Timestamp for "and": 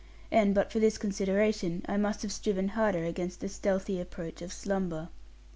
0.31-0.55